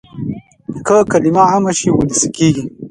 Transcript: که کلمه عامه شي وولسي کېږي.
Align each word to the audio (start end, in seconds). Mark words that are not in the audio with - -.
که 0.85 0.95
کلمه 1.11 1.41
عامه 1.49 1.71
شي 1.79 1.89
وولسي 1.91 2.27
کېږي. 2.35 2.63